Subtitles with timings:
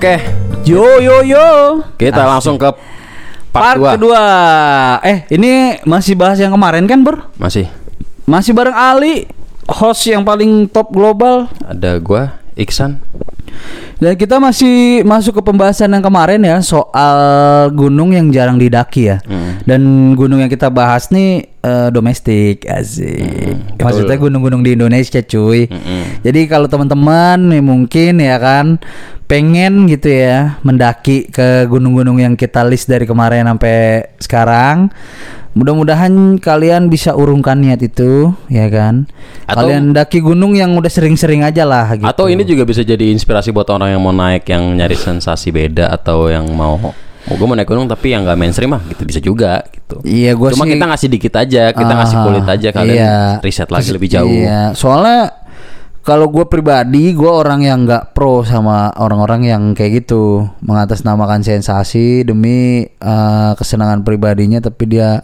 [0.00, 0.16] Oke,
[0.64, 1.48] Yo yo yo.
[2.00, 2.72] kita langsung ke
[3.52, 4.00] part, Part 2.
[4.00, 4.22] kedua.
[5.04, 7.20] Eh, ini masih bahas yang kemarin kan, Bro?
[7.36, 7.68] Masih
[8.24, 9.28] Masih bareng Ali,
[9.68, 11.52] host yang paling top global.
[11.60, 12.96] ada gua Iksan.
[14.00, 19.20] Dan kita masih masuk ke pembahasan yang kemarin ya soal gunung yang jarang didaki ya.
[19.28, 19.60] Hmm.
[19.68, 19.80] Dan
[20.16, 23.60] gunung yang kita bahas nih eh, domestik, asik.
[23.76, 23.84] betul.
[23.84, 25.68] Maksudnya gunung-gunung di Indonesia, cuy.
[25.68, 26.24] Mm-mm.
[26.24, 28.80] Jadi kalau teman-teman nih mungkin ya kan
[29.28, 34.88] pengen gitu ya mendaki ke gunung-gunung yang kita list dari kemarin sampai sekarang.
[35.50, 39.10] Mudah-mudahan kalian bisa urungkan niat itu, ya kan?
[39.50, 42.06] Atau- kalian daki gunung yang udah sering-sering aja lah gitu.
[42.06, 45.90] Atau ini juga bisa jadi inspirasi buat orang yang mau naik yang nyari sensasi beda
[45.90, 46.78] atau yang mau
[47.20, 50.00] oh gue mau naik gunung tapi yang nggak mainstream mah gitu bisa juga gitu.
[50.06, 53.16] Iya, gua Cuma sih kita ngasih dikit aja, kita ngasih Ah, kulit aja kalian iya.
[53.42, 54.30] riset lagi lebih jauh.
[54.30, 55.34] Iya, soalnya
[56.00, 62.24] kalau gue pribadi, gue orang yang nggak pro sama orang-orang yang kayak gitu mengatasnamakan sensasi
[62.24, 65.20] demi eh, kesenangan pribadinya, tapi dia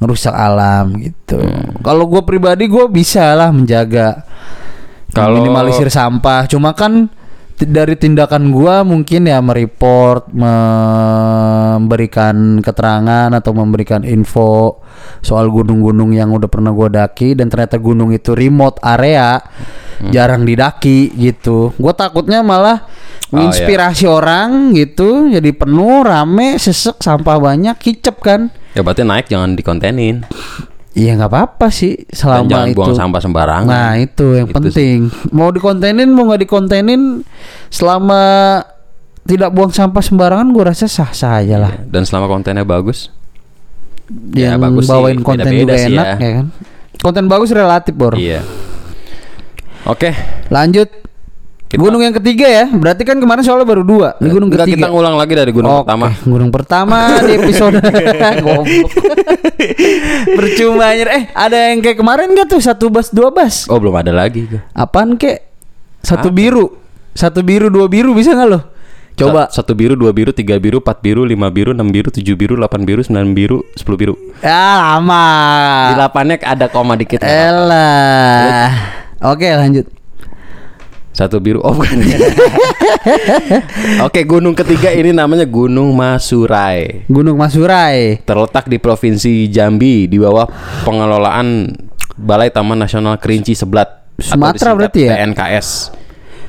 [0.00, 1.36] ngerusak alam gitu.
[1.38, 1.84] Hmm.
[1.84, 4.24] Kalau gue pribadi, gue bisa lah menjaga,
[5.12, 6.48] Kalau- minimalisir sampah.
[6.48, 7.12] Cuma kan
[7.62, 10.26] dari tindakan gua mungkin ya mereport,
[11.74, 14.82] memberikan keterangan atau memberikan info
[15.22, 19.38] soal gunung-gunung yang udah pernah gua daki dan ternyata gunung itu remote area,
[19.94, 20.10] Hmm.
[20.10, 21.70] jarang didaki gitu.
[21.78, 22.82] Gua takutnya malah
[23.34, 28.46] Oh, menginspirasi orang gitu, jadi penuh, rame, sesek, sampah banyak, kicep kan.
[28.78, 30.22] Ya berarti naik jangan dikontenin.
[30.94, 32.78] Iya nggak apa-apa sih Dan selama jangan itu.
[32.78, 33.66] buang sampah sembarangan.
[33.66, 34.98] Nah itu yang Itu penting.
[35.34, 37.26] Mau dikontenin mau nggak dikontenin,
[37.66, 38.22] selama
[39.24, 41.72] tidak buang sampah sembarangan, gue rasa sah-sah aja lah.
[41.74, 43.10] Iya, Dan selama kontennya bagus.
[44.36, 44.92] Ya, yang bagus sih.
[44.92, 46.16] bawain konten Beda-beda juga sih enak ya.
[46.20, 46.30] ya.
[46.38, 46.46] kan.
[47.00, 48.14] Konten bagus relatif bor.
[48.14, 48.44] Iya.
[49.84, 50.12] Oke.
[50.48, 50.88] Lanjut.
[51.74, 52.64] Kita- Gunung yang ketiga ya.
[52.70, 54.14] Berarti kan kemarin soalnya baru dua.
[54.16, 54.86] Ini gunung Enggak, ketiga.
[54.86, 56.06] kita ngulang lagi dari gunung Oke, pertama.
[56.22, 57.76] Gunung pertama di episode.
[60.38, 61.08] Percuma anjir.
[61.10, 63.66] Eh, ada yang kayak kemarin gak tuh satu bas dua bas?
[63.66, 64.46] Oh, belum ada lagi.
[64.70, 65.50] Apaan kek?
[65.98, 66.36] Satu Apa?
[66.36, 66.64] biru,
[67.10, 68.60] satu biru, dua biru bisa nggak lo?
[69.14, 69.48] Coba.
[69.48, 72.58] Sa- Satu biru, dua biru, tiga biru, empat biru, lima biru, enam biru, tujuh biru,
[72.58, 74.14] delapan biru, sembilan biru, sepuluh biru.
[74.42, 75.24] Ya lama.
[75.88, 77.22] Di delapannya ada koma dikit.
[77.22, 78.68] Elah.
[79.24, 79.86] Oke lanjut.
[81.14, 81.62] Satu biru.
[81.62, 81.94] Oh bukan.
[84.06, 87.06] Oke, gunung ketiga ini namanya Gunung Masurai.
[87.06, 88.18] Gunung Masurai.
[88.26, 90.50] Terletak di Provinsi Jambi di bawah
[90.82, 91.70] pengelolaan
[92.18, 94.18] Balai Taman Nasional Kerinci Seblat.
[94.18, 95.22] Sumatera berarti ya?
[95.22, 95.94] PNKS.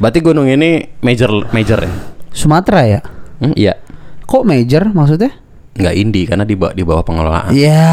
[0.02, 1.94] Berarti gunung ini major major ya?
[2.34, 3.00] Sumatera ya?
[3.38, 3.78] Hmm, iya.
[4.26, 5.30] Kok major maksudnya?
[5.78, 7.52] Nggak indie karena di bawah, di bawah pengelolaan.
[7.54, 7.86] Ya,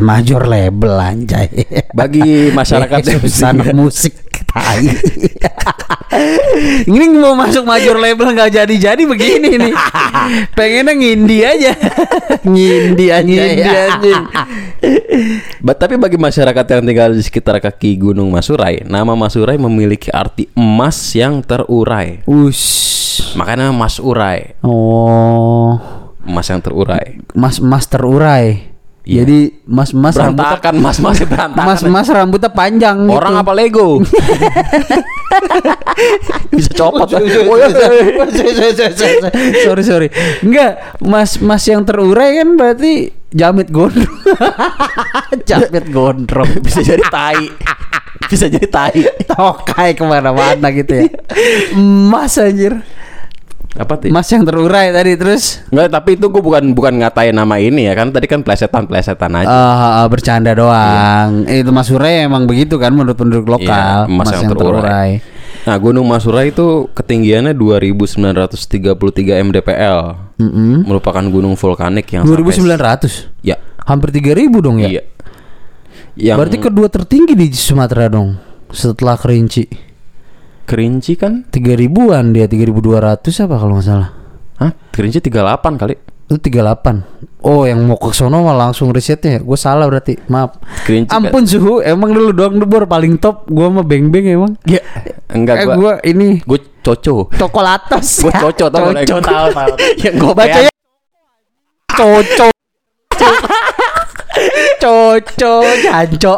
[0.00, 1.48] major label anjay.
[1.92, 4.16] Bagi masyarakat susah anak musik
[4.48, 4.84] tai.
[6.90, 9.74] Ini mau masuk major label nggak jadi-jadi begini nih.
[10.58, 11.72] Pengennya ngindi aja.
[12.42, 13.22] ngindi aja.
[13.22, 13.80] Ngindi ya.
[13.88, 14.22] anjing.
[15.62, 20.50] Ba- tapi bagi masyarakat yang tinggal di sekitar kaki Gunung Masurai, nama Masurai memiliki arti
[20.52, 22.26] emas yang terurai.
[22.26, 23.32] Ush.
[23.36, 25.76] Makanya Mas Urai, Oh.
[26.24, 27.20] emas yang terurai.
[27.36, 28.69] Mas mas terurai.
[29.10, 29.26] Iya.
[29.26, 31.66] Jadi mas mas rambutnya Berantakan mas masih berantakan.
[31.66, 32.96] mas mas rambutnya panjang.
[33.10, 33.42] Orang gitu.
[33.42, 33.88] apa Lego?
[36.54, 37.10] Bisa copot.
[37.10, 37.18] Oh,
[39.66, 40.08] sorry sorry.
[40.46, 44.14] Enggak, mas mas yang terurai kan berarti jamit gondrong.
[45.50, 46.50] jamit gondrong.
[46.62, 47.50] Bisa jadi tai.
[48.30, 49.10] Bisa jadi tai.
[49.26, 51.10] Tokai ke mana-mana gitu ya.
[51.74, 52.78] Mas anjir.
[53.78, 54.10] Apa tuh?
[54.10, 55.62] Mas yang terurai tadi terus.
[55.70, 59.46] Enggak, tapi itu gue bukan bukan ngatain nama ini ya kan tadi kan plesetan-plesetan aja.
[59.46, 61.46] Ah, ah, bercanda doang.
[61.46, 64.10] Eh, Itu Mas Urai emang begitu kan menurut penduduk lokal.
[64.10, 65.22] Iya, emas yang terurai.
[65.60, 69.98] Nah, Gunung Masurai itu ketinggiannya 2933 mdpl.
[70.40, 70.88] Mm-mm.
[70.88, 73.28] Merupakan gunung vulkanik yang sampai- 2900.
[73.44, 73.60] Ya.
[73.84, 74.88] Hampir 3000 dong ya.
[74.88, 75.02] Iya.
[76.16, 78.40] Yang Berarti kedua tertinggi di Sumatera dong.
[78.72, 79.89] Setelah Kerinci.
[80.70, 81.50] Kerinci kan?
[81.50, 84.10] 3000-an dia 3200 apa kalau nggak salah.
[84.62, 84.70] Hah?
[84.94, 85.98] Kerinci 38 kali.
[86.30, 87.42] Itu 38.
[87.42, 89.42] Oh, yang mau ke sono mah langsung risetnya.
[89.42, 90.14] Gue salah berarti.
[90.30, 90.62] Maaf.
[90.86, 93.50] Kerinci kan- Ampun suhu, emang dulu doang debor paling top.
[93.50, 94.54] Gua mah beng-beng emang.
[94.62, 94.78] Ya,
[95.26, 95.74] enggak eh, gua.
[95.74, 97.26] gua ini Gue coco.
[97.34, 98.22] toko latas.
[98.22, 99.72] Gue coco tau Coco tahu tahu.
[99.98, 100.70] Yang gue Bacanya
[101.90, 102.46] Coco.
[104.78, 106.34] Coco, janco.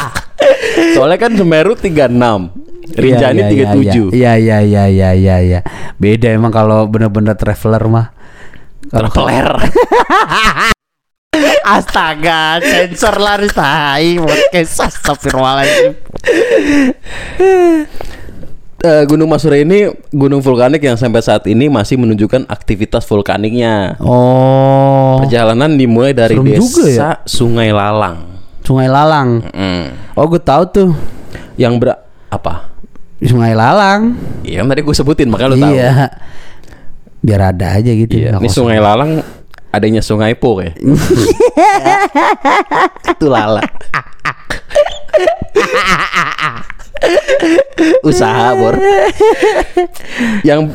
[0.94, 5.60] Soalnya kan Semeru 36 Rinjani Iya, iya, 37 Iya iya iya iya iya iya.
[5.96, 8.06] Beda emang kalau bener-bener traveler mah.
[8.88, 9.48] Kalau- Terpeler
[11.62, 15.92] Astaga, sensor laris tai podcast astagfirullahaladzim.
[18.80, 23.94] eh, Gunung Masurai ini gunung vulkanik yang sampai saat ini masih menunjukkan aktivitas vulkaniknya.
[24.02, 27.10] Oh, Perjalanan dimulai dari Serem desa juga ya.
[27.22, 28.16] Sungai Lalang.
[28.64, 29.28] Sungai Lalang.
[29.54, 29.84] Mm.
[30.18, 30.90] Oh, gue tahu tuh.
[31.54, 31.88] Yang ber
[32.32, 32.69] apa?
[33.20, 34.16] Sungai Lalang.
[34.40, 35.76] Iya tadi gue sebutin makanya lu tahu.
[35.76, 36.08] Iya.
[37.20, 38.16] Biar ada aja gitu.
[38.16, 38.40] Iya.
[38.40, 38.48] Ini.
[38.48, 39.20] Sungai Lalang
[39.70, 40.72] adanya Sungai Po ya.
[43.12, 43.60] Itu lala.
[48.04, 48.76] Usaha bor.
[50.44, 50.68] yang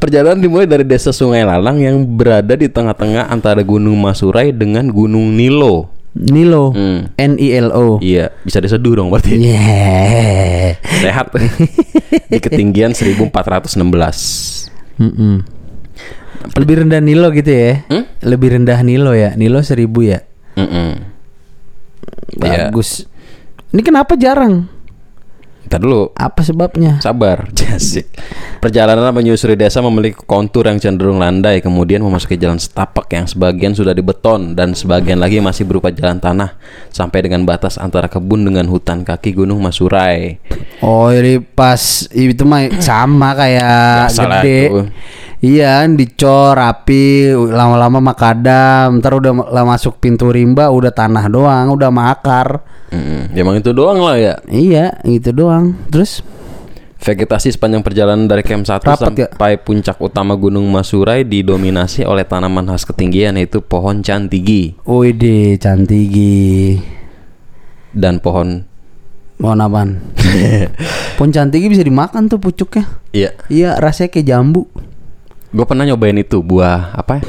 [0.00, 5.36] perjalanan dimulai dari desa Sungai Lalang yang berada di tengah-tengah antara Gunung Masurai dengan Gunung
[5.36, 5.99] Nilo.
[6.14, 6.74] Nilo.
[6.74, 7.14] Hmm.
[7.14, 8.02] N I L O.
[8.02, 9.38] Iya, bisa diseduh dong berarti.
[9.38, 10.74] Yeah.
[11.02, 11.30] Sehat.
[12.30, 13.78] di ketinggian 1416.
[15.00, 15.34] Mm-mm.
[16.56, 17.84] Lebih rendah Nilo gitu ya?
[17.86, 18.04] Hmm?
[18.24, 19.36] Lebih rendah Nilo ya?
[19.38, 20.24] Nilo seribu ya?
[20.58, 20.90] Mm-mm.
[22.42, 22.72] Iya.
[22.72, 23.06] Bagus.
[23.70, 24.66] Ini kenapa jarang?
[25.70, 26.10] Ntar dulu.
[26.18, 26.98] Apa sebabnya?
[26.98, 28.10] Sabar, jasik.
[28.58, 33.94] Perjalanan menyusuri desa memiliki kontur yang cenderung landai, kemudian memasuki jalan setapak yang sebagian sudah
[33.94, 36.58] dibeton dan sebagian lagi masih berupa jalan tanah
[36.90, 40.42] sampai dengan batas antara kebun dengan hutan kaki Gunung Masurai.
[40.82, 41.78] Oh, jadi pas
[42.10, 44.58] itu mah sama kayak gede.
[44.66, 44.82] itu.
[45.40, 49.32] Iya, dicor rapi, lama-lama makadam, ntar udah
[49.64, 52.60] masuk pintu rimba udah tanah doang, udah makar.
[52.92, 53.32] Mm-mm.
[53.32, 54.34] Ya, Emang itu doang lah ya.
[54.44, 55.80] Iya, gitu doang.
[55.88, 56.20] Terus
[57.00, 59.32] Vegetasi sepanjang perjalanan dari Camp 1 Rapat ya?
[59.32, 66.76] sampai puncak utama Gunung Masurai didominasi oleh tanaman khas ketinggian yaitu pohon cantigi Wih cantigi.
[67.96, 68.68] dan pohon
[69.40, 69.88] Mohon apaan?
[71.16, 72.84] Pohon cantigi bisa dimakan tuh pucuknya.
[73.16, 74.68] Iya, Iya, rasanya kayak jambu.
[75.50, 77.24] Gue pernah nyobain itu buah apa ya?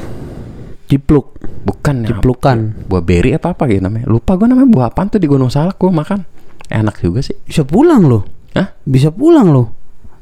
[0.92, 2.84] Dipluk, Bukan ya, diplukan.
[2.84, 5.80] buah beri apa apa gitu namanya lupa gue namanya buah apaan tuh di Gunung Salak
[5.80, 6.20] gue makan
[6.68, 8.22] enak juga sih Bisa pulang loh.
[8.52, 8.76] Hah?
[8.84, 9.72] Bisa pulang loh.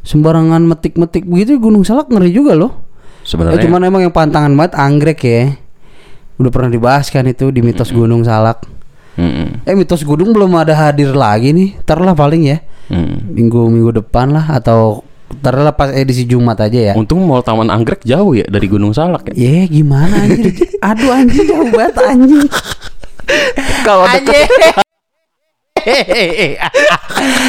[0.06, 2.73] Sembarangan metik-metik begitu Gunung Salak ngeri juga loh.
[2.73, 5.43] Ya, sebenarnya cuman emang yang pantangan banget anggrek ya.
[6.41, 8.64] Udah pernah dibahas kan itu di mitos Gunung Salak.
[9.19, 9.67] Mm-mm.
[9.69, 11.82] Eh mitos gunung belum ada hadir lagi nih.
[11.85, 12.58] Ntar lah paling ya.
[12.88, 13.35] Mm.
[13.37, 15.03] Minggu minggu depan lah atau
[15.41, 16.94] lah pas edisi Jumat aja ya.
[16.99, 19.35] untung mall Taman Anggrek jauh ya dari Gunung Salak ya.
[19.38, 20.53] Ye gimana anjir?
[20.82, 22.44] Aduh anjing jauh banget anjing
[23.87, 24.49] kalau deket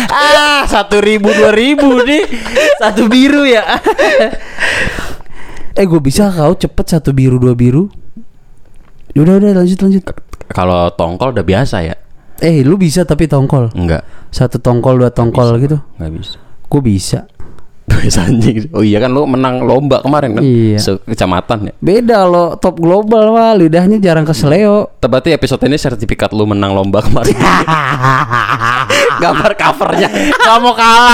[0.07, 2.24] Ah satu ribu dua ribu nih.
[2.80, 3.80] Satu biru ya.
[5.75, 7.92] Eh gue bisa kau cepet satu biru dua biru?
[9.16, 10.04] Udah udah lanjut lanjut.
[10.51, 11.95] Kalau tongkol udah biasa ya?
[12.39, 13.68] Eh lu bisa tapi tongkol?
[13.75, 14.07] Enggak.
[14.31, 15.83] Satu tongkol dua tongkol gitu?
[16.00, 16.38] Nggak bisa.
[16.72, 17.28] Gue bisa
[18.06, 18.65] Bisa anjing.
[18.74, 20.44] Oh iya kan lu menang lomba kemarin kan?
[20.44, 20.77] Iya.
[21.06, 21.74] Kecamatan ya.
[21.77, 27.06] Beda lo top global wah lidahnya jarang keseleo Berarti episode ini sertifikat lu menang lomba
[27.06, 27.38] kemarin.
[29.24, 30.09] Gambar covernya.
[30.45, 31.13] Gak mau kalah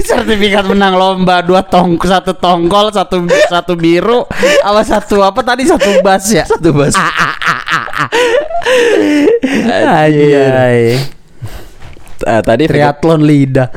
[0.00, 4.24] sertifikat menang lomba dua tong satu tongkol satu satu biru
[4.64, 6.96] apa satu apa tadi satu bas ya Satu bas.
[9.68, 10.96] Anjay.
[12.18, 13.68] Eh, tadi triathlon lidah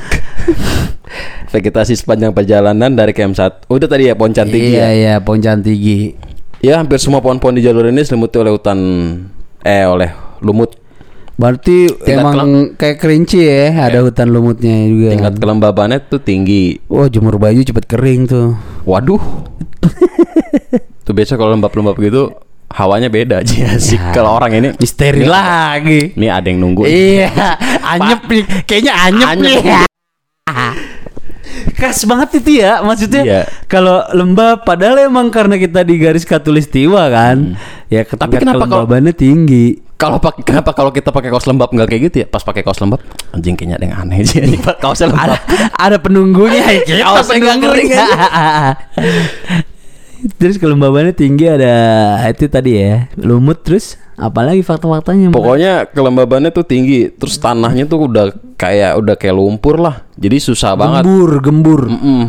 [1.52, 3.68] vegetasi sepanjang perjalanan dari Camp 1.
[3.68, 4.90] Udah tadi ya pohon cantik iya ya.
[4.92, 6.16] iya Poncan Tinggi
[6.60, 8.78] Ya hampir semua pohon-pohon di jalur ini diselimuti oleh hutan
[9.60, 10.78] eh oleh lumut.
[11.34, 16.78] berarti Tingkat emang kayak kerinci ya ada hutan lumutnya juga Tingkat kelembabannya tuh tinggi.
[16.86, 19.18] wah jemur baju cepet kering tuh Waduh.
[21.04, 22.30] tuh biasa kalau lembab-lembab gitu
[22.70, 23.98] hawanya beda aja sih.
[24.14, 26.86] Kalau orang ini misteri lagi ini ada yang nunggu.
[26.86, 27.34] iya
[27.92, 29.44] anyep nih kayaknya anyep, Anyep.
[29.66, 29.90] nih
[31.82, 33.42] Khas banget itu ya maksudnya Iya.
[33.66, 37.58] kalau lembab padahal emang karena kita di garis katulistiwa kan
[37.90, 41.86] ya Tapi kenapa kalau- kelembabannya tinggi Kalau pakai kenapa kalau kita pakai kaos lembab nggak
[41.86, 42.28] kayak gitu ya?
[42.28, 45.42] Pas pakai kaos lembab anjing kayaknya ada yang aneh sih Pak kaosnya ada lembab.
[45.76, 48.06] ada penunggunya Kaosnya nggak kering penunggunya.
[50.38, 51.74] terus kelembabannya tinggi ada
[52.26, 55.34] itu tadi ya lumut terus apalagi fakta-faktanya?
[55.34, 60.06] Pokoknya kelembabannya tuh tinggi, terus tanahnya tuh udah kayak udah kayak lumpur lah.
[60.14, 61.02] Jadi susah banget.
[61.04, 62.22] gembur gembur Mm-mm.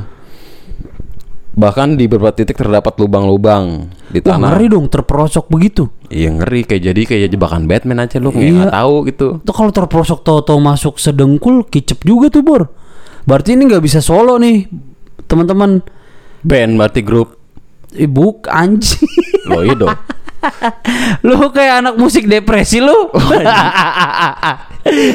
[1.52, 4.56] Bahkan di beberapa titik terdapat lubang-lubang di Wah tanah.
[4.56, 8.56] ngeri dong terperosok begitu Iya ngeri kayak jadi kayak jebakan Batman aja lu kayak Iya.
[8.56, 9.28] nggak tahu gitu.
[9.44, 12.72] Tuh kalau terperosok tahu-tahu masuk sedengkul kicep juga tuh Bor
[13.28, 14.64] Berarti ini nggak bisa solo nih
[15.28, 15.84] Teman-teman
[16.40, 17.37] Band berarti grup
[17.92, 19.08] Ibu anjing
[19.49, 19.96] lo iya dong.
[21.26, 23.11] lu kayak anak musik depresi lu.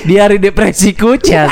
[0.08, 1.52] Di hari depresiku cas.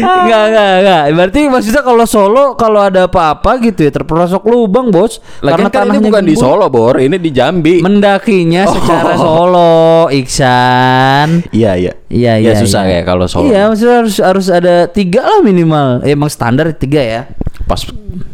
[0.00, 1.02] Enggak enggak enggak.
[1.12, 5.20] Berarti maksudnya kalau Solo kalau ada apa-apa gitu ya terperosok lubang, Bos.
[5.44, 6.44] Lagian kan ini tanahnya bukan di gembur.
[6.48, 6.94] Solo, Bor.
[6.96, 7.84] Ini di Jambi.
[7.84, 11.52] Mendakinya secara Solo, Iksan.
[11.52, 11.92] Iya, iya.
[12.08, 12.60] Iya Ya, iya.
[12.60, 12.90] susah iya.
[12.96, 13.52] kayak kalau Solo.
[13.52, 16.00] Iya, maksudnya harus harus ada tiga lah minimal.
[16.00, 17.28] Eh, emang standar tiga ya.
[17.68, 17.84] Pas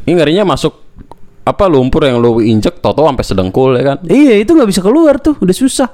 [0.06, 0.87] ini ngerinya masuk
[1.48, 3.98] apa lumpur yang lu injek toto sampai sedengkul ya kan.
[4.04, 5.88] Iya, itu nggak bisa keluar tuh, udah susah.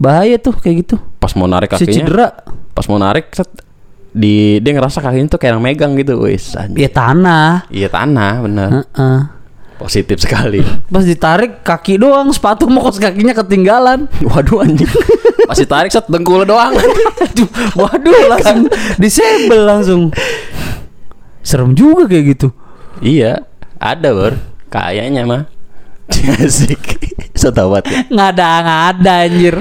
[0.00, 0.96] Bahaya tuh kayak gitu.
[1.20, 1.94] Pas mau narik Si kakinya.
[1.94, 2.28] cedera.
[2.72, 3.46] Pas mau narik set,
[4.10, 6.56] di dia ngerasa kakinya tuh kayak yang megang gitu, wis.
[6.56, 6.80] anjing.
[6.80, 7.68] Ya tanah.
[7.68, 8.68] Iya tanah, bener.
[8.80, 9.18] Heeh.
[9.76, 10.62] Positif sekali.
[10.94, 14.08] Pas ditarik kaki doang, sepatu mau kos kakinya ketinggalan.
[14.30, 14.88] Waduh anjing.
[15.42, 16.70] Pas ditarik set dengkul doang.
[16.72, 20.02] Aduh, waduh langsung disebel langsung.
[21.42, 22.48] Serem juga kayak gitu.
[23.02, 23.42] iya,
[23.76, 24.38] ada, Bor.
[24.72, 25.42] Kayaknya mah.
[26.40, 26.80] Asik.
[27.36, 28.08] Setawat ya.
[28.08, 29.54] Nggak ada nggak ada anjir.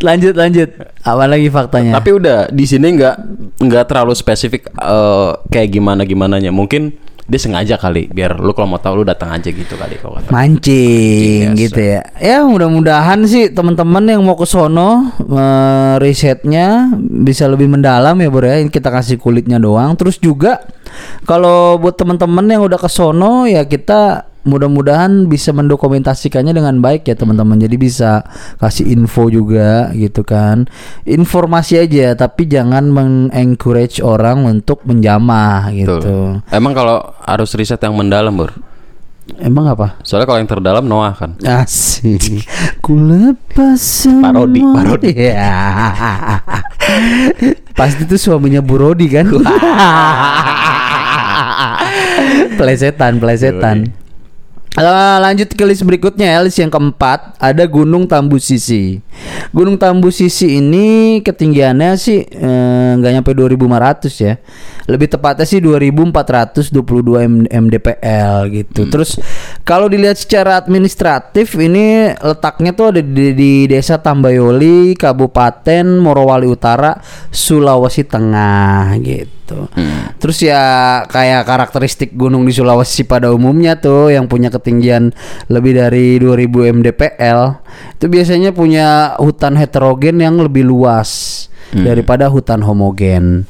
[0.00, 0.70] Lanjut lanjut.
[1.00, 1.96] Apa lagi faktanya?
[1.96, 3.16] Tapi udah di sini nggak
[3.60, 6.52] nggak terlalu spesifik eh, kayak gimana gimananya.
[6.52, 6.92] Mungkin
[7.26, 10.30] dia sengaja kali biar lu kalau mau tahu lu datang aja gitu kali kalau kata.
[10.32, 12.00] mancing Mancing, gitu ya.
[12.16, 18.46] Ya mudah-mudahan sih teman-teman yang mau ke sono eh, risetnya bisa lebih mendalam ya Bro
[18.46, 18.56] ya.
[18.62, 19.98] Ini kita kasih kulitnya doang.
[19.98, 20.62] Terus juga
[21.26, 27.16] kalau buat teman-teman yang udah ke sono ya kita mudah-mudahan bisa mendokumentasikannya dengan baik ya
[27.16, 27.60] teman-teman.
[27.60, 28.24] Jadi bisa
[28.60, 30.68] kasih info juga gitu kan.
[31.04, 35.96] Informasi aja tapi jangan mengencourage orang untuk menjamah gitu.
[36.00, 36.30] Tuh.
[36.52, 38.52] Emang kalau harus riset yang mendalam, Bor.
[39.38, 39.94] Emang apa?
[40.02, 41.38] Soalnya kalau yang terdalam Noah kan.
[41.46, 42.42] Asik
[42.82, 45.12] Ku lepas semua Parodi, parodi.
[45.30, 45.54] Ya
[47.78, 49.30] Pasti itu suaminya Bu Rodi kan
[52.58, 53.99] Plesetan Plesetan
[54.78, 59.02] Eh, lanjut ke list berikutnya ya, list yang keempat ada Gunung Tambusisi.
[59.50, 64.38] Gunung Tambusisi ini ketinggiannya sih eh, nggak nyampe 2500 ya.
[64.86, 66.70] Lebih tepatnya sih 2422
[67.26, 68.86] M- mdpl gitu.
[68.86, 69.18] Terus
[69.66, 76.94] kalau dilihat secara administratif ini letaknya tuh ada di, di Desa Tambayoli, Kabupaten Morowali Utara,
[77.34, 79.39] Sulawesi Tengah gitu.
[80.20, 80.62] Terus ya
[81.08, 85.10] kayak karakteristik gunung di Sulawesi pada umumnya tuh yang punya ketinggian
[85.48, 87.40] lebih dari 2000 mdpl
[87.96, 93.46] itu biasanya punya hutan heterogen yang lebih luas daripada hutan homogen.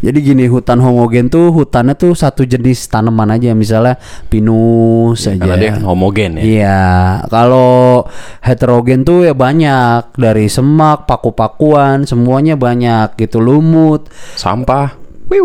[0.00, 4.00] Jadi gini hutan homogen tuh hutannya tuh satu jenis tanaman aja misalnya
[4.32, 5.38] pinus aja.
[5.38, 6.42] Karena dia homogen ya.
[6.42, 6.82] Iya,
[7.28, 8.08] kalau
[8.40, 14.08] heterogen tuh ya banyak dari semak, paku-pakuan, semuanya banyak gitu, lumut.
[14.34, 14.99] Sampah.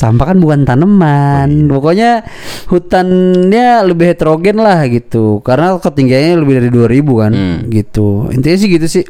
[0.00, 1.68] Sampah kan bukan tanaman.
[1.68, 2.24] Oh, Pokoknya
[2.68, 5.44] hutannya lebih heterogen lah gitu.
[5.44, 7.58] Karena ketinggiannya lebih dari 2000 kan Hmm.
[7.68, 8.32] gitu.
[8.32, 9.04] Intinya sih gitu sih.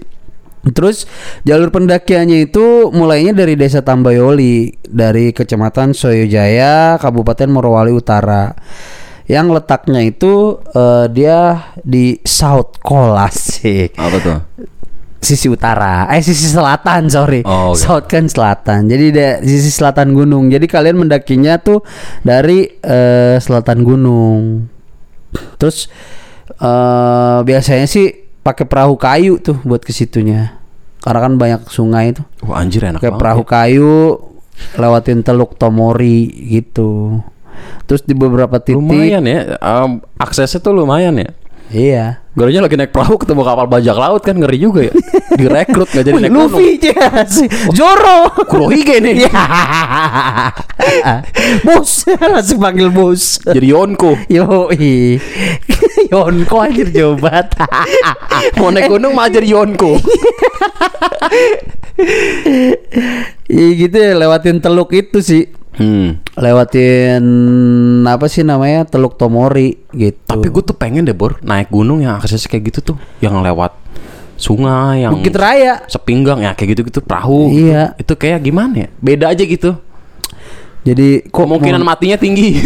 [0.62, 1.10] Terus
[1.42, 8.54] jalur pendakiannya itu mulainya dari Desa Tambayoli dari Kecamatan Soyojaya, Kabupaten Morowali Utara.
[9.26, 14.38] Yang letaknya itu eh, dia di South Kolas sih Apa tuh?
[15.22, 17.78] Sisi utara eh sisi selatan sorry Oh, oke.
[17.78, 21.86] south kan selatan jadi da- sisi selatan gunung jadi kalian mendakinya tuh
[22.20, 24.66] dari eh, selatan gunung
[25.56, 25.86] terus
[26.52, 28.10] eh biasanya sih
[28.42, 30.58] pakai perahu kayu tuh buat ke situnya
[30.98, 33.48] karena kan banyak sungai tuh Wah anjir enak kayak perahu ya.
[33.48, 33.94] kayu
[34.74, 37.22] lewatin teluk Tomori gitu
[37.86, 39.54] terus di beberapa titik Lumayan ya.
[39.56, 41.30] em, aksesnya tuh lumayan ya.
[41.72, 44.94] Iya Garunya lagi naik perahu ketemu kapal bajak laut kan ngeri juga ya.
[45.36, 46.48] Direkrut nggak jadi Wih, naik gunung.
[46.48, 47.44] Luffy ya, si
[47.76, 49.28] Zoro Kurohige nih.
[49.28, 49.32] Iya.
[51.68, 53.36] bos langsung panggil bos.
[53.44, 54.16] Jadi Yonko.
[54.32, 54.72] Yo
[56.12, 56.88] Yonko anjir
[57.20, 57.52] banget.
[58.56, 60.00] Mau naik gunung mah jadi Yonko.
[63.44, 65.52] Iya gitu ya lewatin teluk itu sih.
[65.72, 66.20] Hmm.
[66.36, 67.24] Lewatin
[68.04, 70.16] apa sih namanya Teluk Tomori gitu.
[70.26, 73.72] Tapi gue tuh pengen deh Bor naik gunung yang aksesnya kayak gitu tuh, yang lewat
[74.36, 75.80] sungai, yang Bukit Raya.
[75.86, 77.48] sepinggang ya kayak gitu-gitu perahu.
[77.48, 77.70] gitu.
[77.70, 77.82] Iya.
[77.96, 78.86] Itu kayak gimana ya?
[78.98, 79.70] Beda aja gitu.
[80.82, 82.58] Jadi kok Kemungkinan mau- matinya tinggi.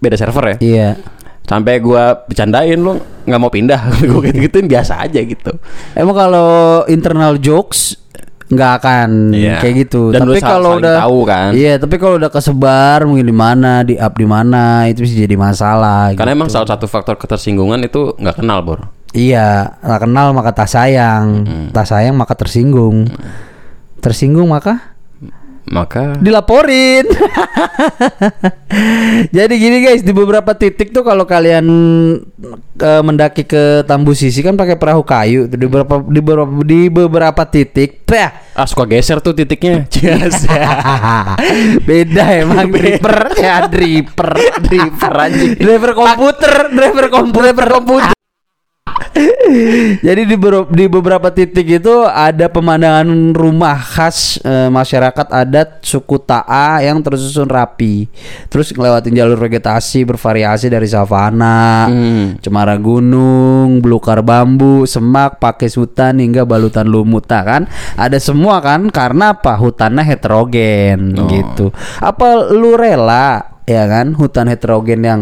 [0.00, 0.56] beda server ya.
[0.58, 0.88] Iya.
[1.42, 3.80] Sampai gue bercandain lu nggak mau pindah.
[4.08, 5.52] Gue gitu gituin biasa aja gitu.
[5.92, 7.98] Emang kalau internal jokes
[8.52, 9.56] nggak akan Iya.
[9.58, 10.12] kayak gitu.
[10.12, 11.50] Dan tapi kalau udah tahu kan.
[11.56, 15.34] Iya, tapi kalau udah kesebar mungkin di mana, di up di mana itu bisa jadi
[15.34, 16.12] masalah.
[16.12, 16.38] karena gitu.
[16.38, 21.44] emang salah satu faktor ketersinggungan itu nggak kenal bor Iya, nggak kenal maka tak sayang,
[21.68, 23.08] tak sayang maka tersinggung,
[23.98, 24.91] tersinggung maka
[25.70, 27.06] maka dilaporin.
[29.36, 31.66] Jadi gini guys, di beberapa titik tuh kalau kalian
[32.80, 35.46] eh, mendaki ke Tambu Sisi kan pakai perahu kayu.
[35.46, 39.86] Tuh, Di beberapa di beberapa di beberapa titik, pah, ah suka geser tuh titiknya.
[41.88, 44.30] Beda emang driver ya driver
[44.66, 45.52] driver anjing.
[45.60, 47.40] Driver komputer driver komputer.
[47.42, 48.21] Driver komputer
[50.06, 56.16] jadi di, bero- di beberapa titik itu ada pemandangan rumah khas eh, masyarakat adat suku
[56.22, 58.08] Ta'a yang tersusun rapi.
[58.48, 62.38] Terus ngelewatin jalur vegetasi bervariasi dari savana, Hmm.
[62.40, 67.62] cemara gunung, belukar bambu, semak, pakis hutan hingga balutan lumut nah, kan.
[67.96, 69.56] Ada semua kan karena apa?
[69.56, 71.28] Hutannya heterogen Oh.
[71.28, 71.66] gitu.
[72.00, 75.20] Apa lu rela ya kan hutan heterogen yang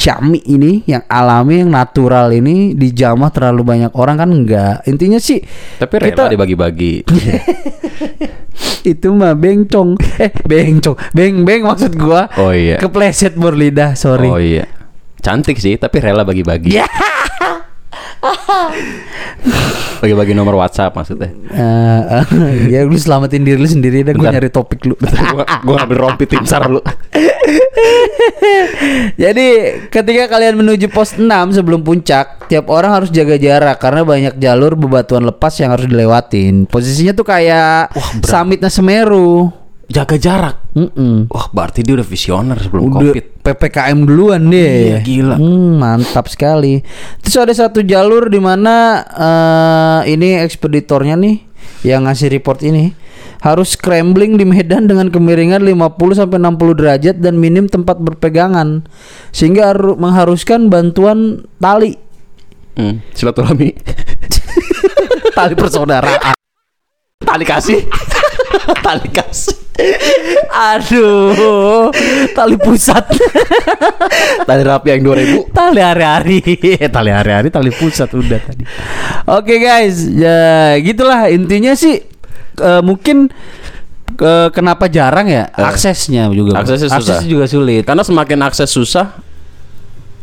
[0.00, 4.80] cami ini yang alami yang natural ini dijamah terlalu banyak orang kan enggak.
[4.88, 5.44] Intinya sih
[5.76, 7.04] tapi rela dibagi-bagi.
[8.96, 10.00] Itu mah bencong.
[10.16, 10.96] Eh bencong.
[11.12, 12.32] Beng beng maksud gua.
[12.40, 12.80] Oh iya.
[12.80, 14.32] Kepleset berlidah sorry.
[14.32, 14.64] Oh iya.
[15.20, 16.80] Cantik sih tapi rela bagi-bagi.
[16.80, 16.88] Ya.
[20.00, 21.32] Bagi-bagi nomor WhatsApp maksudnya.
[21.52, 22.24] Eh, eh,
[22.72, 24.96] ya lu selamatin diri lu sendiri dah gue nyari topik lu.
[25.32, 26.80] Gua gua ngambil rompi tim sar lu.
[29.22, 29.46] Jadi
[29.92, 34.76] ketika kalian menuju pos 6 sebelum puncak, tiap orang harus jaga jarak karena banyak jalur
[34.76, 36.64] bebatuan lepas yang harus dilewatin.
[36.66, 37.92] Posisinya tuh kayak
[38.24, 39.59] summitnya Semeru.
[39.90, 41.26] Jaga jarak Mm-mm.
[41.26, 44.94] wah berarti dia udah visioner sebelum Udah covid PPKM duluan deh.
[44.94, 45.36] Iya, gila.
[45.40, 46.84] Hmm, mantap sekali.
[47.24, 51.36] Terus ada satu jalur di mana eh, ini ekspeditornya nih
[51.82, 52.92] yang ngasih report ini
[53.40, 58.84] harus scrambling di medan dengan kemiringan 50 sampai 60 derajat dan minim tempat berpegangan
[59.32, 61.96] sehingga haru- mengharuskan bantuan tali
[62.76, 63.72] hmm, silaturahmi
[65.40, 66.36] tali persaudaraan.
[67.24, 67.80] tali kasih
[68.84, 69.56] tali kasih.
[70.50, 71.88] Aduh,
[72.36, 73.04] tali pusat.
[74.48, 76.40] tali rapi yang 2000 tali hari-hari.
[76.96, 78.64] Tali hari-hari tali pusat udah tadi.
[79.24, 80.04] Oke guys.
[80.04, 82.02] Ya gitulah intinya sih
[82.60, 83.32] eh, mungkin
[84.20, 86.60] eh, kenapa jarang ya aksesnya juga.
[86.60, 87.24] Aksesnya susah.
[87.24, 87.88] juga sulit.
[87.88, 89.16] Karena semakin akses susah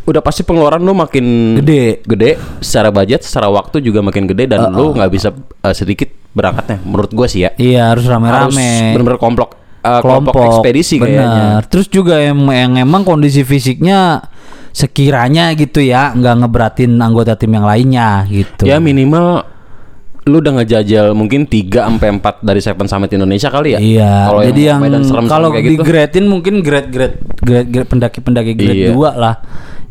[0.08, 2.00] udah pasti pengeluaran lu makin Gede.
[2.08, 6.08] gede secara budget secara waktu juga makin gede dan lu nggak bisa eh, sedikit
[6.38, 11.10] berangkatnya menurut gua sih ya iya harus harus rame-rame bener-bener komplok eh, kelompok ekspedisi benar
[11.10, 14.22] kayaknya terus juga yang, yang emang kondisi fisiknya
[14.70, 19.42] sekiranya gitu ya nggak ngeberatin anggota tim yang lainnya gitu ya minimal
[20.28, 23.80] lu udah ngejajal mungkin 3 sampai 4 dari Seven Summit Indonesia kali ya.
[23.80, 25.84] Iya, Kalau jadi yang, serem-serem kalau di gitu.
[25.88, 28.94] gradein mungkin grade grade grade, grade pendaki-pendaki grade Iya.
[28.94, 29.36] 2 lah.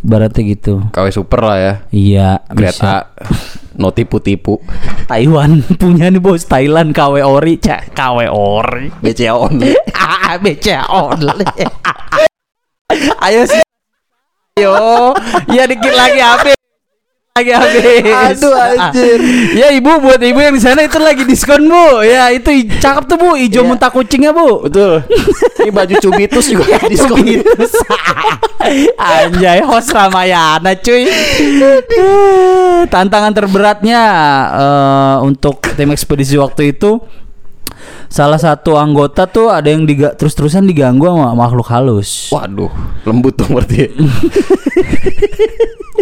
[0.05, 0.85] Ibaratnya gitu.
[0.93, 1.75] KW super lah ya.
[1.91, 2.85] Iya, Grade bisa.
[2.85, 2.99] A.
[3.77, 4.61] No tipu-tipu.
[5.11, 8.89] Taiwan punya nih bos Thailand KW Ori, cak KW Ori.
[9.01, 9.73] BCA only.
[10.07, 11.43] Ah, BCA only.
[13.27, 13.63] Ayo sih.
[14.55, 14.73] Ayo,
[15.51, 16.57] ya dikit lagi habis.
[17.37, 18.09] Lagi habis.
[18.09, 19.21] Aduh, anjir.
[19.53, 22.01] ya ibu buat ibu yang di sana itu lagi diskon bu.
[22.01, 22.49] Ya itu
[22.81, 23.69] cakep tuh bu, hijau Iya.
[23.69, 24.65] muntah kucingnya bu.
[24.65, 25.05] Betul.
[25.61, 27.21] Ini baju Cubitus juga Ya, diskon.
[27.21, 27.73] Cubitus.
[28.99, 31.07] Anjay host Ramayana cuy
[32.91, 34.01] Tantangan terberatnya
[34.51, 36.99] eh, Untuk tim ekspedisi waktu itu
[38.07, 42.31] salah satu anggota tuh ada yang diga terus-terusan diganggu sama makhluk halus.
[42.31, 42.71] Waduh,
[43.05, 43.91] lembut dong berarti.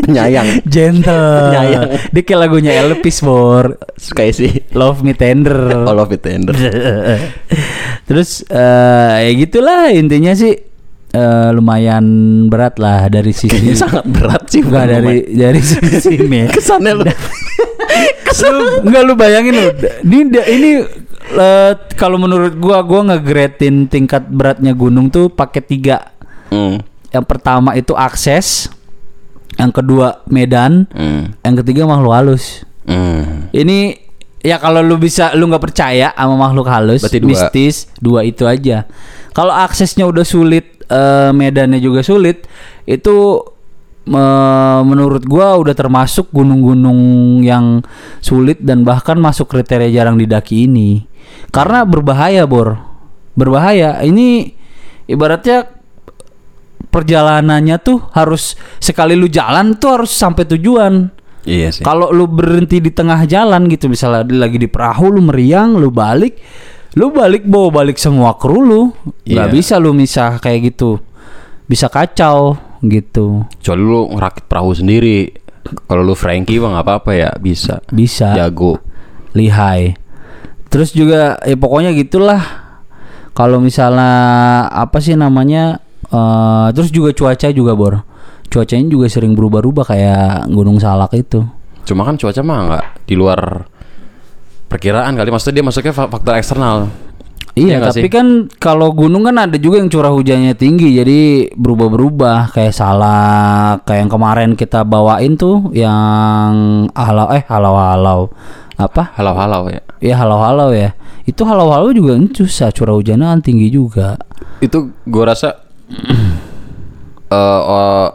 [0.04, 0.48] Penyayang.
[0.66, 1.50] Gentle.
[1.50, 1.84] Penyayang.
[2.12, 3.78] Dia kayak lagunya Elvis Bor.
[4.12, 4.52] Kayak sih.
[4.76, 5.86] Love Me Tender.
[5.86, 6.52] All of it tender.
[8.08, 10.52] Terus eh ya gitulah intinya sih
[11.14, 12.04] eh, lumayan
[12.50, 14.60] berat lah dari Kayaknya sisi sangat berat sih.
[14.60, 16.50] Enggak dari dari sisi me.
[16.52, 17.04] kesannya lu.
[18.44, 19.66] lu enggak lu bayangin lu.
[20.04, 20.18] Ini
[20.52, 20.70] ini
[21.26, 26.12] eh, kalau menurut gua gua ngegradein tingkat beratnya gunung tuh pakai tiga.
[26.52, 26.84] Hmm.
[27.08, 28.68] Yang pertama itu akses,
[29.56, 31.32] yang kedua medan, Hmm.
[31.40, 32.44] yang ketiga makhluk halus.
[32.84, 33.48] Hmm.
[33.50, 33.96] Ini
[34.44, 37.28] ya kalau lu bisa lu nggak percaya sama makhluk halus, Berarti dua.
[37.32, 38.84] mistis, dua itu aja.
[39.32, 42.44] Kalau aksesnya udah sulit, eh, medannya juga sulit,
[42.84, 43.40] itu
[44.04, 47.00] me- menurut gua udah termasuk gunung-gunung
[47.40, 47.80] yang
[48.20, 51.08] sulit dan bahkan masuk kriteria jarang didaki ini.
[51.50, 52.74] Karena berbahaya, Bor.
[53.34, 54.02] Berbahaya.
[54.02, 54.50] Ini
[55.06, 55.66] ibaratnya
[56.88, 61.10] perjalanannya tuh harus sekali lu jalan tuh harus sampai tujuan.
[61.44, 61.82] Iya sih.
[61.84, 66.40] Kalau lu berhenti di tengah jalan gitu misalnya lagi di perahu lu meriang, lu balik,
[66.96, 68.82] lu balik bawa balik semua kru lu.
[69.26, 69.52] nggak Iya.
[69.52, 71.02] bisa lu misah kayak gitu.
[71.68, 73.44] Bisa kacau gitu.
[73.60, 75.28] Kecuali lu ngerakit perahu sendiri.
[75.64, 77.80] Kalau lu Frankie mah nggak apa-apa ya, bisa.
[77.88, 78.80] Bisa Jago.
[79.32, 79.96] lihai.
[80.74, 82.42] Terus juga ya pokoknya gitulah.
[83.30, 84.10] Kalau misalnya
[84.66, 85.78] apa sih namanya?
[86.04, 88.02] eh, terus juga cuaca juga bor.
[88.46, 91.42] Cuacanya juga sering berubah-ubah kayak Gunung Salak itu.
[91.82, 93.66] Cuma kan cuaca mah nggak di luar
[94.66, 95.30] perkiraan kali.
[95.30, 96.90] Maksudnya dia masuknya fa- faktor eksternal.
[97.54, 98.10] Iya Iya, nggak tapi sih?
[98.10, 98.26] kan
[98.58, 101.20] kalau gunung kan ada juga yang curah hujannya tinggi, jadi
[101.54, 106.50] berubah-berubah kayak salah kayak yang kemarin kita bawain tuh yang
[106.98, 108.26] halau eh halau-halau
[108.74, 109.14] apa?
[109.14, 109.82] Halau-halau ya.
[110.02, 110.92] Ya halau-halau ya.
[111.24, 114.18] Itu halau-halau juga susah curah hujannya kan tinggi juga.
[114.60, 115.64] Itu gua rasa
[117.32, 118.06] eh eh,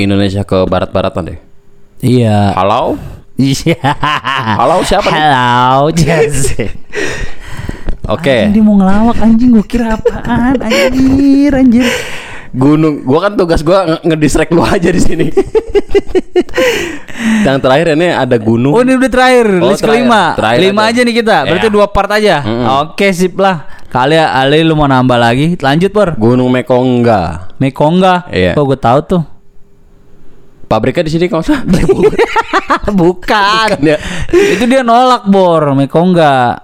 [0.00, 1.38] Indonesia ke barat-baratan deh.
[2.04, 2.52] Iya.
[2.56, 2.96] Halau?
[3.36, 3.76] Iya.
[4.56, 5.22] Halau siapa nih?
[5.28, 6.72] Halau Jesse.
[8.06, 8.48] Oke.
[8.48, 11.86] Anjing, Dia mau ngelawak anjing gua kira apaan anjir anjir.
[12.50, 15.26] Gunung, gua kan tugas gua nge- ngedistract lu aja di sini.
[17.42, 18.72] Yang terakhir ini ada gunung.
[18.72, 20.02] Oh ini udah terakhir, Oh, list terakhir.
[20.02, 20.90] kelima Terakhir Lima aja.
[20.92, 21.72] aja nih kita, berarti Iya.
[21.72, 22.66] dua part aja Mm-mm.
[22.84, 23.56] Oke sip lah
[23.86, 27.54] Kali Ali lu mau nambah lagi Lanjut Pur Gunung Mekongga.
[27.56, 28.52] Mekongga Iya.
[28.52, 29.22] Oh gue tahu tuh
[30.66, 31.64] Pabriknya di sini kalau nggak salah.
[32.98, 33.96] Bukan Kan ya.
[34.28, 36.58] Itu dia nolak Bor Mekongga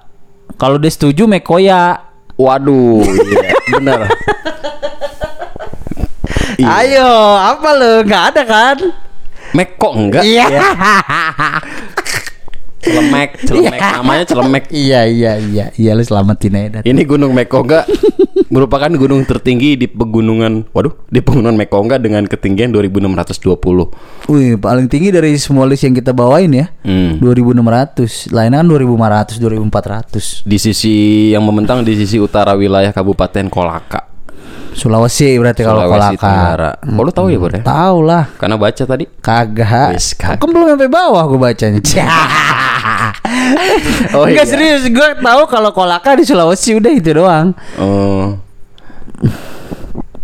[0.54, 4.08] Kalau dia setuju Mekoya Waduh, iya, benar.
[6.62, 6.70] Iya.
[6.78, 8.76] Ayo apa lu Gak ada kan
[9.52, 10.22] Mekong enggak?
[10.22, 10.46] Iya
[12.82, 14.64] Celemek, celemek namanya celemek.
[14.74, 16.82] Iya iya iya Iya lu selamatin aja Dat.
[16.82, 17.86] Ini Gunung Mekongga
[18.50, 24.28] merupakan gunung tertinggi di pegunungan, waduh, di pegunungan Mekongga dengan ketinggian 2620.
[24.28, 27.22] Wih paling tinggi dari semua list yang kita bawain ya Hmm.
[27.22, 30.94] 2600 Lainnya kan 2500 2400 Di sisi
[31.30, 34.10] yang membentang di sisi utara wilayah Kabupaten Kolaka,
[34.72, 36.70] Sulawesi berarti kalau Kolaka Tenggara.
[36.80, 37.60] Oh, lu tahu ya, Bor ya?
[37.60, 39.04] Tahu lah Karena baca tadi.
[39.20, 39.92] Kagak.
[39.92, 40.40] Wis, kagak.
[40.40, 41.80] Kan belum sampai bawah gue bacanya.
[44.16, 44.52] Oh, Enggak iya.
[44.52, 47.54] serius, gue tahu kalau Kolaka di Sulawesi udah itu doang.
[47.78, 48.36] Oh.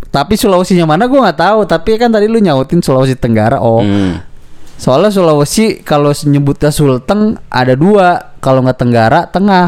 [0.08, 1.58] Tapi Sulawesinya mana gue nggak tahu.
[1.64, 3.61] Tapi kan tadi lu nyautin Sulawesi Tenggara.
[3.61, 4.20] Oh, Hmm.
[4.78, 8.34] soalnya Sulawesi kalau nyebutnya Sulteng ada dua.
[8.38, 9.66] Kalau nggak Tenggara, Tengah.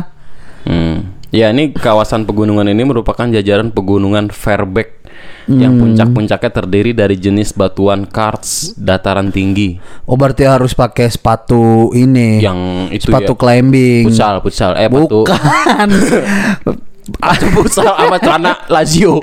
[0.66, 1.09] Hmm.
[1.30, 4.98] Ya, ini kawasan pegunungan ini merupakan jajaran pegunungan Fairbank
[5.50, 12.38] yang puncak-puncaknya terdiri dari jenis batuan karst dataran tinggi Oh berarti harus pakai sepatu ini.
[12.38, 14.06] yang itu sepatu ya climbing.
[14.06, 15.90] futsal, futsal, eh batu Bukan.
[17.22, 19.18] batu futsal sama celana Lazio.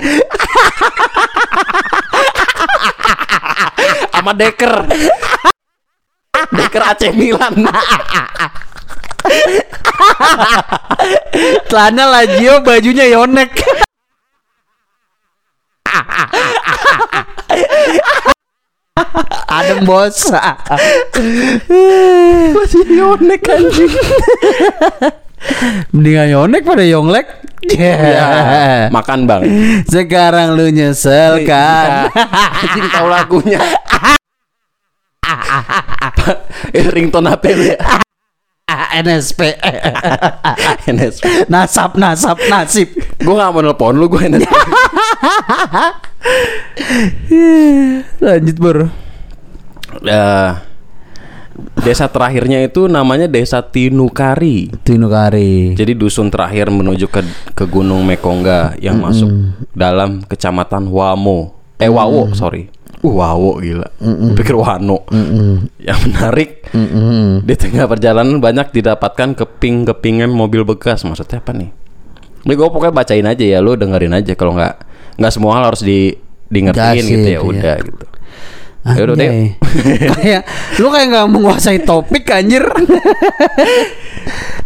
[4.12, 4.74] sama Deker.
[6.52, 7.64] Deker AC Milan.
[11.68, 13.52] Celana Lazio, bajunya Yonek.
[19.48, 20.28] Adem bos.
[22.52, 23.92] Masih Yonek anjing.
[25.94, 27.26] Mendingan Yonek pada Yonglek.
[27.68, 29.42] Ya, makan bang.
[29.84, 32.08] Sekarang lu nyesel kan?
[32.64, 33.60] Anjing tahu lagunya.
[36.94, 37.44] Ringtone HP
[37.76, 37.76] ya.
[38.92, 39.40] NSP.
[40.94, 41.50] NSP.
[41.52, 42.88] nasab nasab nasib.
[43.20, 44.48] Gue gak mau nelpon lu gue NSP.
[48.24, 48.86] Lanjut bro.
[50.04, 50.50] Eh,
[51.82, 54.70] Desa terakhirnya itu namanya Desa Tinukari.
[54.86, 55.74] Tinukari.
[55.74, 57.22] Jadi dusun terakhir menuju ke
[57.54, 61.58] ke Gunung Mekongga yang masuk dalam kecamatan Wamo.
[61.78, 62.70] Eh Wawo, sorry.
[63.08, 63.88] Uh, Wawo gila.
[64.36, 65.08] Pikir Wano.
[65.80, 66.50] Yang menarik
[67.42, 71.02] di tengah perjalanan banyak didapatkan keping-kepingan mobil bekas.
[71.08, 71.70] Maksudnya apa nih?
[72.44, 74.32] Ini gue pokoknya bacain aja ya, lu dengerin aja.
[74.36, 74.74] Kalau nggak
[75.18, 76.14] nggak semua hal harus di
[76.48, 77.40] di ngertiin gitu ya, gitu ya.
[77.42, 78.06] udah gitu.
[78.88, 79.12] Ya deh.
[79.12, 79.46] Anjay.
[80.16, 80.42] kayak
[80.80, 82.64] lu kayak nggak menguasai topik anjir.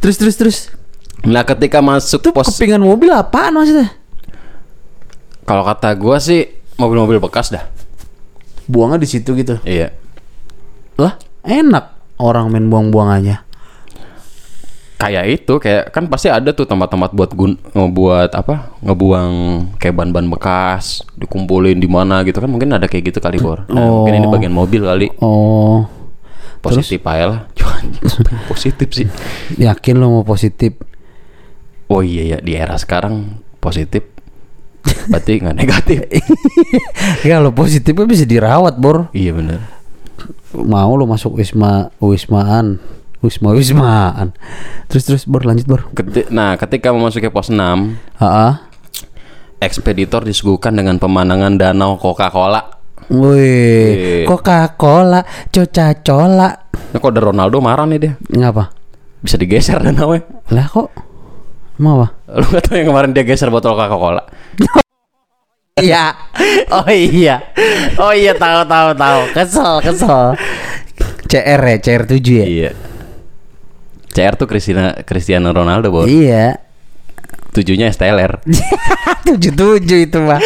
[0.03, 0.59] terus terus terus.
[1.23, 3.95] Nah, ketika masuk Itu pos kepingan mobil apaan maksudnya?
[5.43, 6.47] kalau kata gua sih
[6.79, 7.67] mobil-mobil bekas dah.
[8.73, 9.61] Buangnya di situ gitu.
[9.63, 9.93] Iya.
[10.97, 11.85] Lah, enak
[12.17, 13.45] orang main buang-buang aja.
[14.97, 19.33] kayak itu kayak kan pasti ada tuh tempat-tempat buat gun ngebuat apa ngebuang
[19.75, 23.83] kayak ban-ban bekas dikumpulin di mana gitu kan mungkin ada kayak gitu kali bor nah,
[23.83, 24.31] mungkin ini Oh.
[24.31, 25.91] bagian mobil kali Oh,
[26.63, 27.41] positif aja lah
[28.55, 29.11] positif sih
[29.59, 30.79] yakin lo mau positif?
[31.91, 34.07] oh iya ya di era sekarang positif
[35.05, 35.99] berarti nggak negatif
[37.29, 39.09] ya lo positifnya bisa dirawat bor.
[39.11, 39.61] iya bener
[40.53, 42.77] Mau lo masuk wisma wismaan,
[43.19, 44.37] wisma wismaan.
[44.85, 45.81] Terus terus bor lanjut bor.
[45.91, 47.57] Keti- nah ketika memasuki pos 6
[48.21, 48.69] Ah,
[49.59, 52.69] ekspeditor disuguhkan dengan pemandangan danau Coca-Cola
[53.09, 54.25] Wih, Wih.
[54.29, 56.49] Coca-Cola, Coca-Cola.
[56.93, 58.69] nah, kok ada Ronaldo marah nih dia Ngapa?
[59.19, 60.13] bisa digeser danau
[60.51, 60.93] Lah kok?
[61.81, 62.09] Mau apa?
[62.31, 64.21] lu nggak tahu yang kemarin dia geser botol Coca-Cola
[65.81, 66.13] Iya.
[66.69, 67.41] Oh iya.
[67.97, 69.21] Oh iya tahu tahu tahu.
[69.33, 70.37] Kesel kesel.
[71.25, 72.45] CR ya, CR 7 ya?
[72.45, 72.71] Iya.
[74.13, 76.05] CR tuh Cristiano Cristiano Ronaldo, Bor.
[76.05, 76.61] Iya.
[77.57, 78.45] Tujuhnya STLR.
[79.25, 79.49] 77
[80.13, 80.45] itu mah.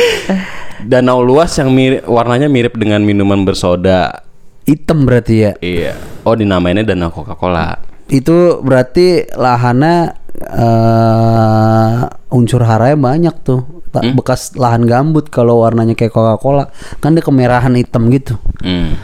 [0.87, 4.23] Danau luas yang mirip warnanya mirip dengan minuman bersoda.
[4.63, 5.53] Hitam berarti ya.
[5.59, 5.99] Iya.
[6.23, 7.83] Oh, dinamainnya Danau Coca-Cola.
[8.07, 10.23] Itu berarti lahannya
[10.55, 11.99] eh
[12.31, 13.77] unsur haranya banyak tuh.
[13.97, 16.69] Ta- Bekas lahan gambut kalau warnanya kayak Coca-Cola.
[17.01, 18.37] Kan dia kemerahan hitam gitu.
[18.61, 19.01] Hmm.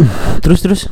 [0.42, 0.82] Terus terus.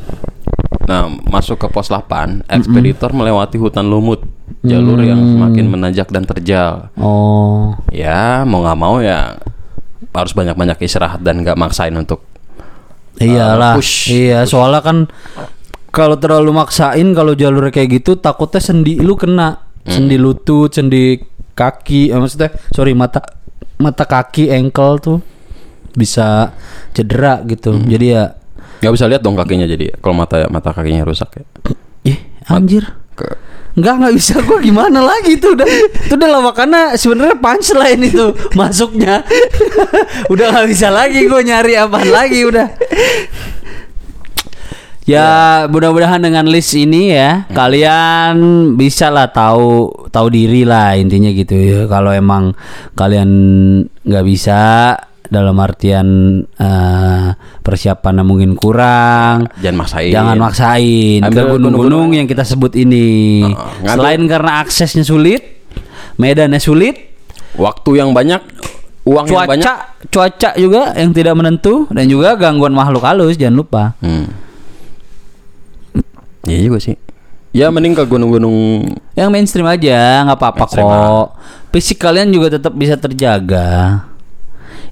[0.83, 4.19] Nah, masuk ke pos 8, ekspeditor melewati hutan lumut,
[4.67, 6.91] jalur yang semakin menanjak dan terjal.
[6.99, 7.71] Oh.
[7.87, 9.39] Ya, mau nggak mau ya
[10.11, 12.27] harus banyak-banyak istirahat dan nggak maksain untuk
[13.21, 13.77] Iyalah.
[13.77, 14.11] Uh, push.
[14.11, 14.97] Iya, soalnya kan
[15.93, 19.61] kalau terlalu maksain kalau jalurnya kayak gitu takutnya sendi lu kena.
[19.83, 21.19] Sendi lutut, sendi
[21.53, 23.21] kaki, eh, maksudnya sorry mata
[23.77, 25.17] mata kaki, ankle tuh
[25.93, 26.51] bisa
[26.91, 27.77] cedera gitu.
[27.77, 28.33] Jadi ya
[28.81, 31.43] nggak bisa lihat dong kakinya jadi kalau mata mata kakinya rusak ya.
[32.03, 32.17] ih
[32.49, 32.83] anjir.
[33.13, 33.39] Ke-
[33.73, 38.29] Enggak nggak bisa gua gimana lagi itu udah itu udah lama karena sebenarnya punchline itu
[38.53, 39.25] masuknya
[40.33, 42.69] udah nggak bisa lagi gua nyari apaan lagi udah
[45.03, 45.27] ya
[45.67, 48.35] mudah-mudahan dengan list ini ya kalian
[48.73, 52.55] bisa lah tahu tahu diri lah intinya gitu ya kalau emang
[52.93, 53.29] kalian
[53.83, 54.59] nggak bisa
[55.25, 56.07] dalam artian
[56.45, 57.27] eh,
[57.59, 60.11] persiapannya mungkin kurang Jangan maksain.
[60.13, 63.41] Jangan maksain ke Ambil gunung-gunung gunung-gunung yang kita sebut ini.
[63.41, 65.41] Heeh, ngambil- Selain karena aksesnya sulit,
[66.15, 67.17] medannya sulit,
[67.53, 68.41] Waktu yang banyak,
[69.03, 69.65] uang yang banyak.
[69.65, 69.73] cuaca
[70.07, 73.83] cuaca juga yang tidak menentu dan juga gangguan makhluk halus jangan lupa.
[73.99, 74.29] Hmm.
[76.47, 76.95] Iya juga sih.
[77.53, 78.81] Ya mending ke gunung-gunung
[79.13, 81.25] Yang mainstream aja nggak apa-apa kok.
[81.69, 84.01] Fisik kalian juga tetap bisa terjaga.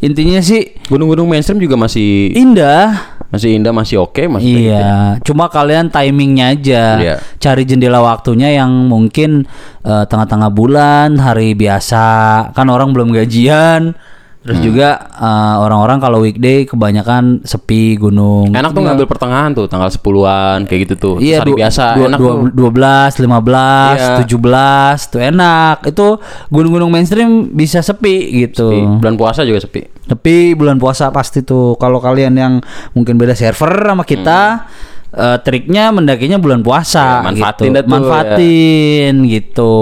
[0.02, 3.18] Intinya sih gunung-gunung mainstream juga masih indah.
[3.32, 4.84] masih indah, masih oke, masih kayak gitu ya.
[4.84, 7.16] Iya, cuma kalian timingnya aja, Iya.
[7.40, 9.48] cari jendela waktunya yang mungkin
[9.88, 13.96] eh, tengah-tengah bulan, hari biasa, kan orang belum gajian,
[14.42, 14.66] terus Hmm.
[14.66, 18.50] juga eh, orang-orang kalau weekday kebanyakan sepi gunung.
[18.50, 21.16] Enak tuh ngambil pertengahan tuh tanggal 10-an kayak gitu tuh.
[21.18, 22.38] Iya, hari du- biasa dua, enak dua, tuh.
[22.52, 24.16] 12, 15, Iya.
[24.18, 25.76] 17 tuh enak.
[25.86, 26.08] Itu
[26.50, 28.66] gunung-gunung mainstream bisa sepi gitu.
[28.68, 28.98] Sepi.
[28.98, 29.86] Bulan puasa juga sepi.
[30.02, 32.54] Tapi bulan puasa pasti tuh kalau kalian yang
[32.92, 34.66] mungkin beda server sama kita
[35.12, 37.22] eh, triknya mendakinya bulan puasa.
[37.22, 37.78] Ya, manfaatin gitu.
[37.78, 37.84] ya.
[37.88, 39.74] manfaatin gitu.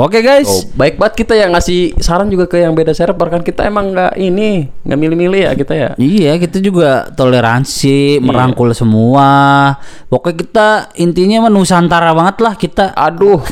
[0.00, 0.48] Oke guys.
[0.48, 3.96] Oh, baik banget kita yang ngasih saran juga ke yang beda server kan kita emang
[3.96, 5.90] nggak ini nggak milih-milih ya kita ya.
[5.96, 8.24] Iya, kita juga toleransi, Iya.
[8.24, 9.28] merangkul semua.
[10.12, 10.68] Pokoknya kita
[11.00, 12.92] intinya mah Nusantara banget lah kita.
[12.92, 13.40] Aduh,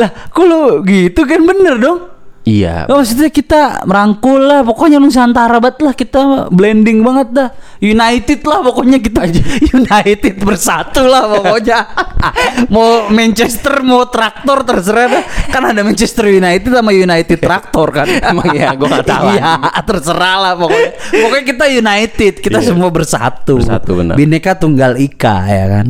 [0.00, 2.19] lah, kok lu gitu kan bener dong?
[2.50, 2.90] Iya.
[2.90, 7.48] Oh, maksudnya kita merangkul lah, pokoknya Nusantara banget lah kita blending banget dah.
[7.78, 9.22] United lah pokoknya kita
[9.78, 11.78] United bersatu lah pokoknya.
[12.74, 15.24] mau Manchester mau traktor terserah dah.
[15.48, 18.10] Kan ada Manchester United sama United traktor kan.
[18.34, 19.24] Emang iya, gua nggak tahu.
[19.30, 19.52] Iya,
[19.86, 20.90] terserah lah pokoknya.
[21.22, 22.66] Pokoknya kita United, kita Iya.
[22.66, 23.62] semua bersatu.
[23.62, 24.14] Bersatu, benar.
[24.18, 25.86] Bineka Tunggal Ika ya kan.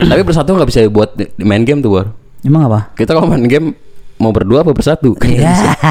[0.00, 2.06] Tapi bersatu nggak bisa buat di- main game tuh, Bor.
[2.40, 2.90] Emang apa?
[2.96, 3.76] Kita kalau main game
[4.20, 5.16] mau berdua apa bersatu?
[5.16, 5.72] Kan bisa.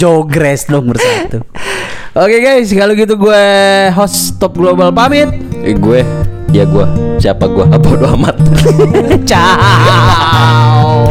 [0.00, 1.42] Jogres dong bersatu.
[2.12, 3.44] Oke guys, kalau gitu gue
[3.96, 5.26] host Top Global pamit.
[5.66, 6.06] Eh, gue,
[6.54, 6.86] ya gue,
[7.18, 7.66] siapa gue?
[7.76, 8.36] Apa amat.
[9.28, 11.10] Ciao.